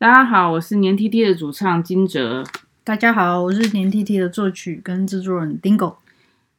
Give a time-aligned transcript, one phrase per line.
[0.00, 2.44] 大家好，我是黏 tt 的主唱金哲。
[2.84, 5.96] 大家好，我是黏 tt 的作曲跟制作人 Dingo。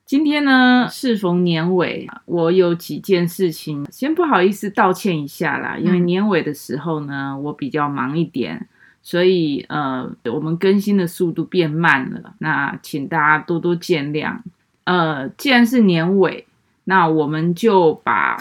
[0.05, 8.67] 今天呢，适逢年尾，我有几件事情，先不好意思道歉一下啦，因为年尾的时候呢，我比较忙一点，
[9.01, 14.39] 所以呃，我们更新的速度变慢了，那请大家多多见谅。
[14.83, 16.45] 呃，既然是年尾，
[16.83, 18.37] 那我们就把。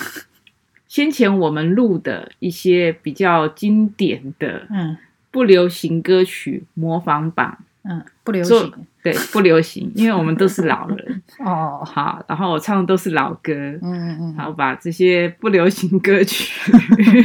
[0.88, 4.96] 先前我们录的一些比较经典的，嗯，
[5.30, 8.72] 不流行歌曲模仿榜，嗯，不流行，
[9.02, 11.22] 对，不流行，因为我们都是老人。
[11.44, 14.18] 哦，好，然后我唱的都是老歌，嗯嗯。
[14.20, 16.72] 嗯，好，把这些不流行歌曲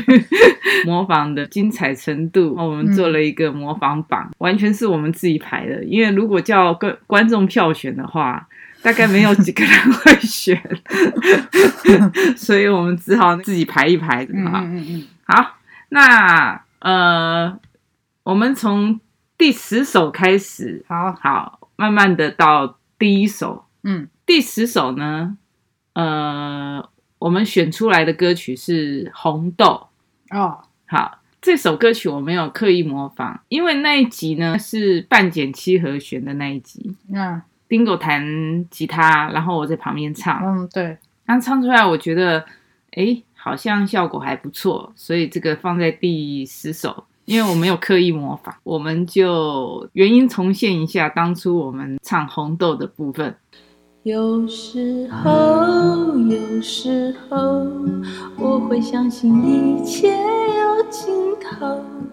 [0.86, 8.45] 模仿的精彩程度，我们做了一个模仿榜，嗯，完全是我们自己排的，因为如果叫观观众票选的话。
[8.84, 10.62] 大概没有几个人会选，
[12.36, 14.59] 所以我们只好自己排一排的哈。
[14.59, 15.08] 嗯嗯嗯。
[15.23, 15.56] 好，
[15.88, 17.58] 那呃，
[18.23, 19.00] 我们从
[19.38, 23.66] 第十首开始，好好，慢慢的到第一首。
[23.84, 25.38] 嗯，第十首呢，
[25.94, 26.89] 呃，
[27.20, 29.88] 我们选出来的歌曲是《红豆》。
[30.38, 36.98] 哦，好，这首歌曲我没有刻意模仿，因为那一集呢是半减七和弦的那一集。
[37.09, 37.42] 嗯。
[37.73, 40.39] Dingo 弹吉他，然后我在旁边唱。
[40.45, 40.95] 嗯，对。
[41.25, 42.45] 刚唱出来，我觉得，
[42.91, 53.35] 哎，好像效果还不错，所以这个放在第十首，因为我没有刻意模仿，我们就原音重现一下当初我们唱红豆的部分。
[54.03, 57.65] 有时候，有时候，
[58.37, 61.11] 我会相信一切有尽
[61.42, 61.83] 头，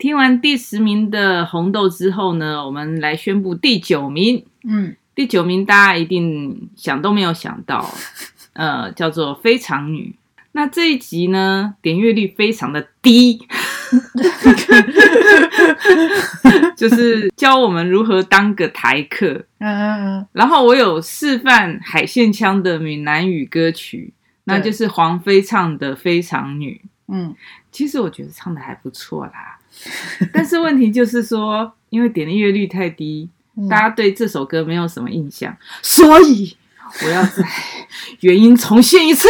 [0.00, 4.46] 听完第十名的红豆之后呢，我们来宣布第九名。
[4.64, 7.86] 嗯，第九名大家一定想都没有想到，
[8.54, 10.16] 呃，叫做非常女。
[10.52, 13.46] 那这一集呢，点阅率非常的低。
[16.74, 26.80] 就是教我们如何当个台客，嗯嗯嗯，然后我有示范海线腔的闽南语歌曲，那就是黄飞唱的《非常女》。
[27.12, 27.34] 嗯，
[27.70, 29.58] 其实我觉得唱的还不错啦，
[30.32, 33.28] 但是问题就是说，因为点阅率太低，
[33.68, 36.56] 大家对这首歌没有什么印象，所以。
[37.04, 37.44] 我要在
[38.18, 39.28] 原音重现一次，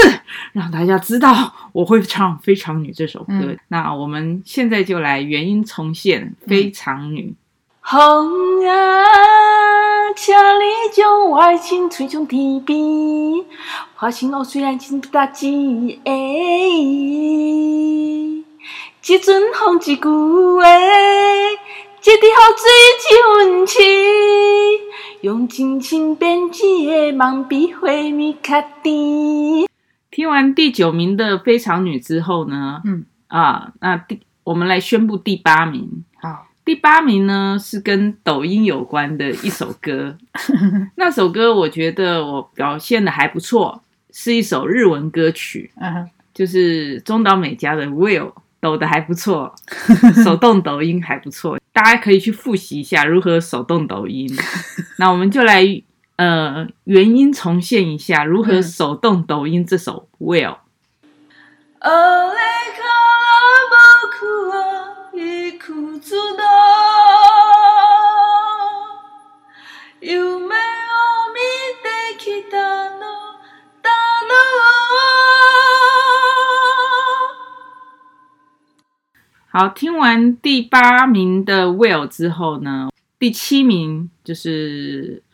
[0.55, 3.34] 让大家知道我会唱《非常女》这首歌。
[3.34, 7.34] 嗯、那我们现在就来原音重现《非常女》。
[7.87, 8.72] 风啊，
[10.17, 12.81] 请你将我爱情吹向天边，
[13.94, 16.00] 花心哦，虽然情不打紧。
[16.06, 16.15] 哎，
[19.10, 22.71] 一阵风一句话，一滴雨水
[23.10, 23.82] 一份情。
[25.22, 29.66] 用真情编织的梦比花蜜较甜。
[30.12, 36.04] 听完第九名的《非常女》之后呢，嗯啊，那第我们来宣布第八名。
[36.22, 40.16] 好，第八名呢是跟抖音有关的一首歌。
[40.94, 43.82] 那首歌我觉得我表现的还不错，
[44.12, 48.29] 是一首日文歌曲，嗯，就是中岛美嘉的《Will》。
[48.60, 49.54] 抖的还不错，
[50.22, 54.28] 手动抖音还不错，大家可以去复习一下如何手动抖音。
[54.98, 55.64] 那我们就来
[56.16, 60.54] 呃原音重现一下如何手动抖音这首《Will》。
[79.52, 82.88] 好，听完第八名的 Will 之后呢，
[83.19, 85.25] 第七名就是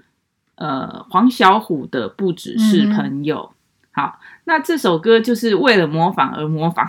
[0.55, 3.53] 呃黄小琥的不只是朋友。
[3.53, 3.57] 嗯、
[3.93, 6.89] 好，那这首歌就是为了模仿而模仿。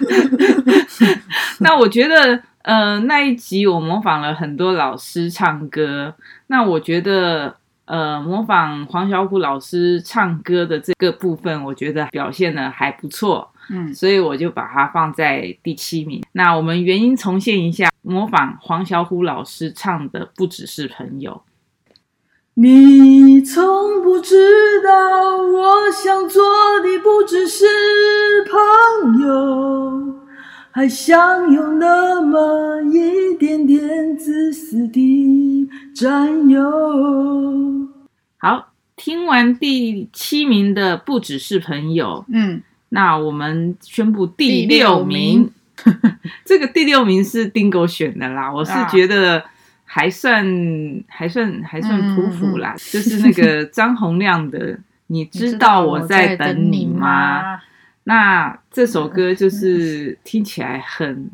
[1.60, 6.14] 那我觉得，呃，那一集我模仿了很多老师唱歌。
[6.46, 7.54] 那我觉得，
[7.90, 13.50] 呃，模仿黄小琥老师唱歌的这个部分，我觉得表现的还不错。
[13.68, 16.22] 嗯，所以我就把它放在第七名。
[16.32, 21.42] 那我们原音重现一下，模仿黄小琥老师唱的，不只是朋友。
[22.54, 26.42] 你从不知道，我想做
[26.80, 27.64] 的不只是
[28.44, 30.19] 朋友，
[30.72, 37.88] 还想有那么一点点自私的占有。
[38.38, 42.62] 好，听完第七名的不只是朋友，嗯。
[42.90, 45.50] 那我们宣布第六名，
[45.84, 48.52] 六名 这个第六名是丁狗选的啦。
[48.52, 49.44] 我是觉得
[49.84, 57.60] 还算、啊、还算还算普普啦，嗯、就是那个张洪亮的，你知道我在等你吗？
[58.04, 61.30] 那这首歌就是听起来很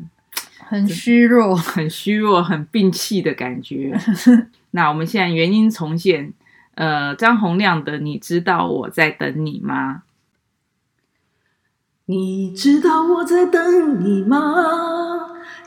[0.59, 3.97] 很虚弱， 很虚弱，很病气的感觉。
[4.71, 6.33] 那我们现在原音重现，
[6.75, 10.03] 呃，张洪亮的，你知道我在等你吗？
[12.05, 14.53] 你知道我在等你吗？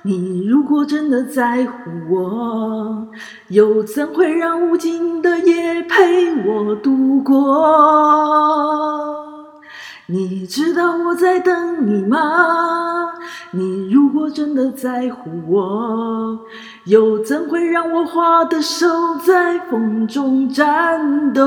[0.03, 3.09] 你如果真的在乎我，
[3.49, 9.20] 又怎会让无尽的夜陪我度过？
[10.13, 13.13] 你知道我在等你吗？
[13.53, 16.41] 你如果真的在乎我，
[16.87, 18.89] 又怎会让我花的手
[19.25, 21.47] 在风中颤抖？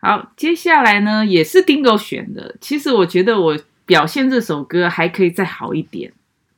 [0.00, 2.56] 好，接下来呢也是丁狗选的。
[2.60, 3.56] 其实我觉得我
[3.86, 6.12] 表现这首歌还可以再好一点。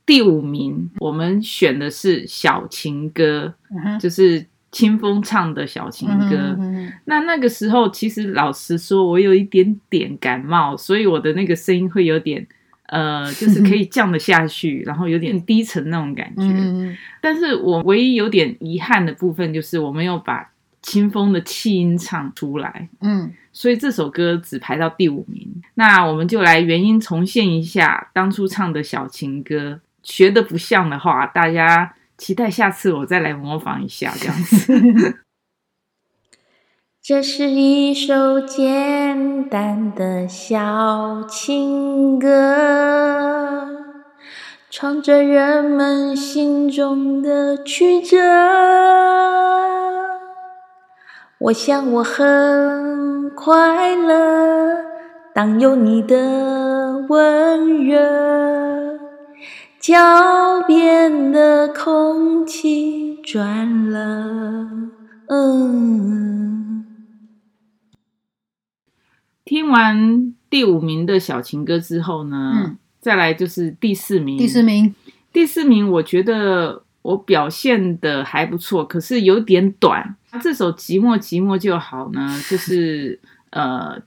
[0.07, 3.53] 第五名，我们选的是小情歌，
[3.85, 4.47] 嗯、就是
[4.77, 6.55] 青峰唱的小情歌。
[6.59, 12.45] 嗯、那那个时候，其实老实说，我有一点点感冒，所以我的那个声音会有点
[12.89, 16.43] 呃，就是可以降得下去， 然后有点低沉那种感觉。
[16.43, 20.51] 嗯、但是我唯一有点遗憾的部分，就是我没有把。
[20.83, 25.45] 清风的气音唱出来，嗯，所以这首歌只排到第五名。
[25.73, 35.19] 那我们就来原音重现一下当初唱的小情歌，学的不像的话，大家期待下次我再来模仿一下，这样子。
[37.01, 43.69] 这是一首简单的小情歌，
[44.69, 48.17] 唱着人们心中的曲折。
[51.37, 54.75] 我想我很快乐，
[55.33, 58.99] 当有你的温热，
[59.79, 59.95] 脚
[61.73, 64.67] 空气转了。
[65.27, 66.85] 嗯。
[69.45, 74.37] 听完第五名的小情歌之后呢，嗯，再来就是第四名。
[74.37, 74.93] 第四名，
[75.31, 80.17] 第四名，我觉得我表现的还不错，可是有点短。
[80.41, 83.17] 这首寂寞寂寞就好呢， 就是
[83.51, 83.97] 呃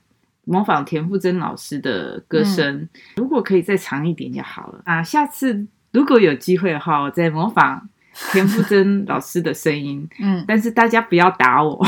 [0.43, 5.01] 模仿田馥甄老师的歌声，嗯、如果可以再长一点就好了啊。
[5.01, 7.87] 下次如果有机会的话，我再模仿
[8.31, 10.07] 田馥甄老师的声音。
[10.21, 11.85] 嗯，但是大家不要打我。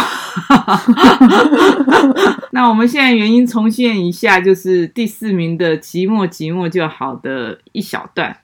[2.51, 8.37] 那我们现在原音重现一下，就是第四名的寂寞寂寞就好的一小段，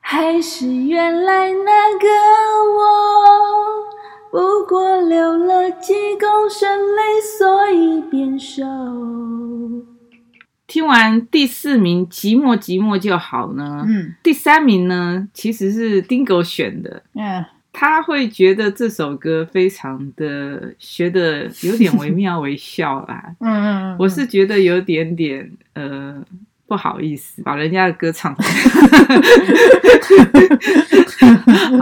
[0.00, 2.08] 还是原来那个
[2.74, 2.80] 我。
[4.30, 8.64] 不过流了几公升泪，所以变瘦。
[10.74, 26.20] 听完第四名《寂寞寂寞就好》呢，嗯，第三名呢其实是丁狗选的，嗯，他会觉得这首歌非常的学的有点惟妙惟肖啦， 嗯嗯嗯，我是觉得有点点呃。
[26.66, 28.34] 不好意思，把人家的歌唱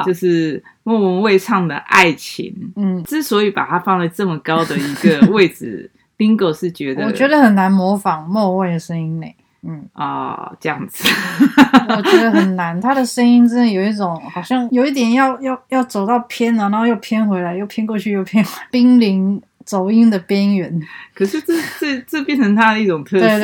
[0.05, 2.53] 就是莫文蔚唱的《爱情》。
[2.75, 5.89] 嗯，之所以把它放在这么高的一个位置
[6.23, 9.26] ，Dingo 是觉得我觉得很难模仿莫文蔚的声音呢。
[9.64, 11.09] 嗯啊、呃，这样子，
[11.88, 12.79] 我觉得很难。
[12.83, 19.41] 他的声音真的有一种，好像有一点要要要走到偏了，然后又偏回来，又偏过去，又偏回来，濒临。
[19.64, 20.83] 走音的边缘，
[21.14, 23.38] 可是这这这变成他的一种特色啊！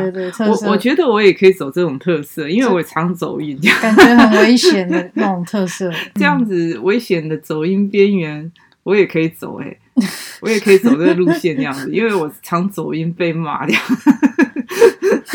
[0.00, 5.92] 对对对对对，我我觉得我也可以走这种特色，因为我常走音，感觉很危险的那种特色。
[6.16, 8.50] 这样子危险的走音边缘，
[8.82, 9.78] 我也可以走哎、欸，
[10.40, 13.78] 我也可以走这个路线这样子，因为我常走音被骂掉。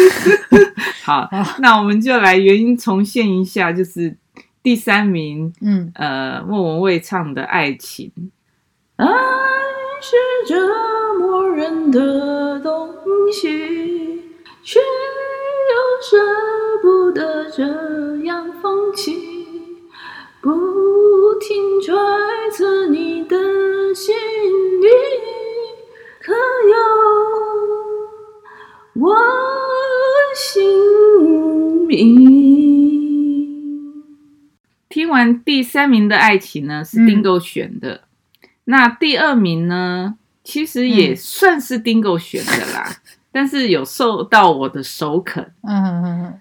[1.04, 1.30] 好，
[1.60, 4.16] 那我们就来原音重现一下，就是
[4.62, 8.12] 第三名，嗯呃，莫文蔚唱的《爱情》
[8.96, 9.08] 爱。
[10.06, 10.60] 是折
[11.18, 12.90] 磨人的东
[13.32, 13.48] 西，
[14.62, 16.18] 却又舍
[16.82, 17.64] 不得这
[18.26, 19.33] 样放弃，
[20.44, 20.52] 不
[21.40, 21.96] 停揣
[22.52, 23.38] 测你的
[23.96, 24.14] 心
[24.82, 24.88] 里，
[26.22, 26.76] 可有
[29.02, 29.16] 我
[30.36, 34.04] 姓名？
[34.90, 37.94] 听完第三名的爱情呢，是 Dingo 选的。
[37.94, 38.02] 嗯
[38.66, 42.96] 那第二名呢，其实也算是 Dingo 选的啦，嗯、
[43.32, 45.54] 但是有受到我的首肯。
[45.62, 46.40] 嗯嗯嗯。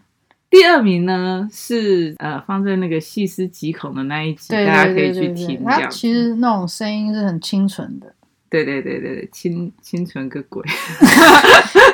[0.53, 5.65] 第二名呢是呃放在那个细思极恐的那一集，对对对对对，大家可以去听。
[5.65, 8.15] 它其实那种声音是很清纯的。
[8.51, 10.63] 对对对对，清清纯个鬼，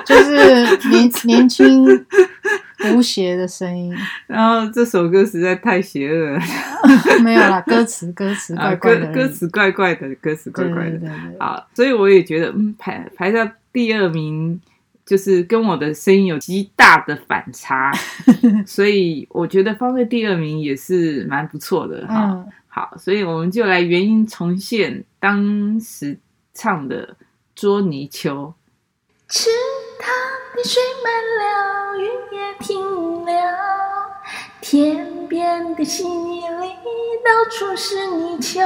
[0.04, 1.86] 就是年年轻。
[2.94, 3.92] 无邪的声音，
[4.28, 6.40] 然后这首歌实在太邪恶了。
[7.24, 10.90] 没有啦，歌词歌词怪怪的，啊、歌歌词怪怪的，歌词怪怪的。
[10.90, 14.60] 对对对对，好，所以我也觉得，嗯，排排到第二名，
[15.08, 17.90] 就是跟我的声音有极大的反差，
[18.66, 22.26] 所以我觉得放在第二名也是蛮不错的哈。
[22.26, 26.18] 嗯、好，所以我们就来原音重现当时
[26.52, 27.06] 唱的
[27.54, 28.34] 《捉泥鳅》。
[29.30, 29.48] 池
[29.98, 30.12] 塘
[30.54, 31.10] 的水满
[31.40, 32.04] 了，雨
[32.36, 33.30] 也停了，
[34.60, 36.68] 田边的稀泥里
[37.24, 38.60] 到处是泥鳅。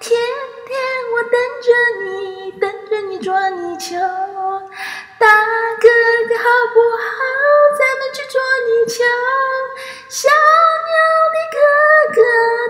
[0.00, 0.18] 天
[0.66, 0.78] 天
[1.12, 1.68] 我等着
[2.02, 4.37] 你，等着你捉泥鳅。
[6.48, 7.20] 好不好？
[7.76, 9.04] 咱们去捉泥鳅。
[10.08, 10.28] 小
[10.88, 10.96] 鸟
[11.34, 11.58] 的哥
[12.14, 12.18] 哥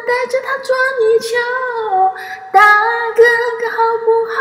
[0.04, 1.30] 带着它捉泥鳅。
[2.52, 2.58] 大
[3.14, 3.23] 哥
[3.61, 4.35] 哥好不好？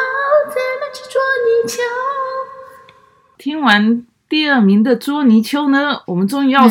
[0.50, 1.84] 咱们去捉泥鳅。
[3.38, 6.67] 听完第二名的捉泥鳅呢，我们终于要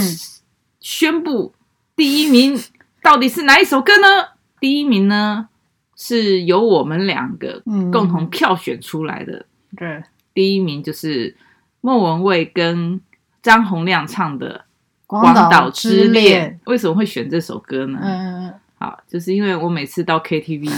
[0.81, 1.55] 宣布
[1.95, 2.61] 第一名
[3.01, 4.09] 到底是哪一首歌呢？
[4.23, 5.49] 嗯、第一名呢
[5.97, 9.47] 是由我们两个共同票选出来的。
[9.71, 10.03] 嗯、对，
[10.35, 11.37] 第一名就是
[11.81, 13.01] 莫文蔚跟
[13.43, 14.59] 张洪量唱的
[15.07, 16.61] 《广岛之恋》。
[16.71, 17.99] 为什么会选这首歌呢？
[18.03, 20.71] 嗯，好，就是因为我每次到 KTV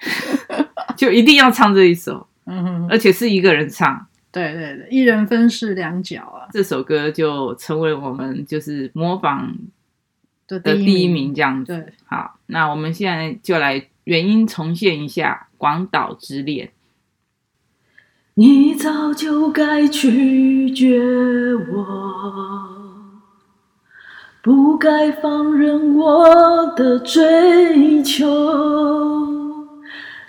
[0.96, 4.06] 就一定要唱这一首，嗯，而且是一个人唱。
[4.32, 6.46] 对对对，一人分饰两角啊！
[6.52, 9.52] 这首歌就成为我们就是模仿
[10.46, 11.72] 的第一名这样子。
[11.72, 16.66] 对，好，那我们现在就来原音重现一下《广岛之恋》。
[18.34, 21.02] 你早就该拒绝
[21.72, 21.84] 我，
[24.42, 28.26] 不该放任我的追求。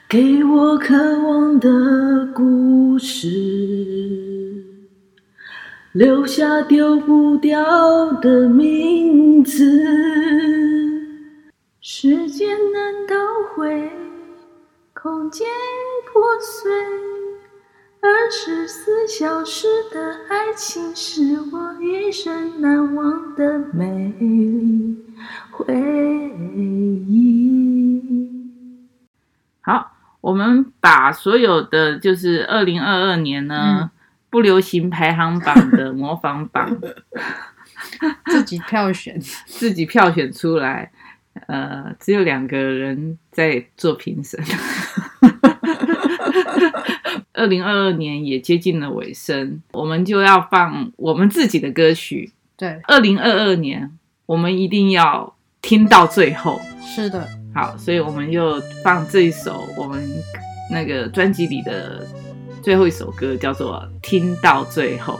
[0.10, 1.70] 给我渴望的
[2.34, 3.30] 故事，
[5.94, 9.64] 留下丢不掉的名字。
[11.80, 13.16] 时间难倒
[13.56, 13.90] 回，
[14.94, 15.48] 空间
[16.12, 16.70] 破碎，
[18.02, 24.98] 二十四小时的爱情是我一生难忘的美丽
[25.52, 25.74] 回
[27.08, 28.02] 忆。
[29.62, 29.90] 好。
[30.22, 33.90] 我们把所有的就是二零二二年呢、嗯、
[34.30, 36.78] 不流行排行榜的模仿榜，
[38.30, 40.92] 自己票选， 自己票选出来，
[41.48, 44.40] 呃，只有两个人在做评审。
[47.34, 52.32] 二零二二年也接近了尾声，我们就要放我们自己的歌曲。
[52.58, 56.60] 对，二零二二年我们一定要听到最后。
[56.84, 57.28] 是的。
[57.54, 60.08] 好，所以我们就放这一首我们
[60.72, 62.08] 那个专辑里的
[62.62, 65.20] 最后一首歌，叫做《听到最后》。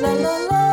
[0.00, 0.69] la la la.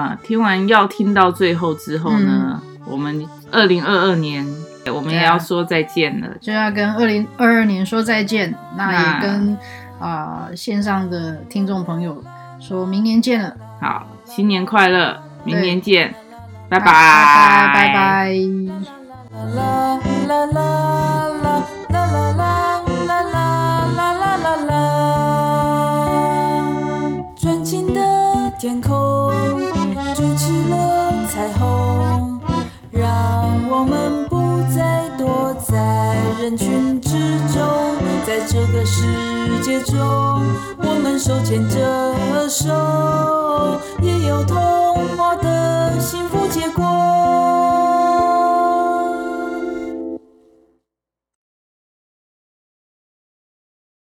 [0.00, 4.46] 啊，听完要听到最后之后呢，嗯、我们二零二二年
[4.94, 8.54] 我们也要说再见了，就要跟二零二二年说再见。
[8.76, 9.56] 那也跟
[9.98, 12.24] 啊、呃、线上的听众朋友
[12.58, 13.54] 说明年见了。
[13.80, 16.14] 好，新年快乐，明年见，
[16.68, 16.92] 拜拜拜
[17.74, 18.26] 拜拜
[20.34, 20.89] 拜。
[36.40, 37.10] 人群之
[37.52, 37.62] 中，
[38.26, 39.04] 在这个世
[39.62, 39.98] 界中，
[40.78, 44.56] 我们手牵着手，也有童
[45.18, 47.19] 话的幸福结果。